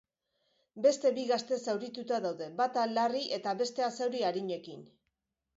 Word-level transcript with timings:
Beste 0.85 1.11
bi 1.17 1.25
gazte 1.31 1.59
zaurituta 1.59 2.19
daude, 2.25 2.49
bata 2.63 2.87
larri 2.97 3.23
eta 3.39 3.55
bestea 3.63 3.91
zauri 3.99 4.29
arinekin. 4.31 4.85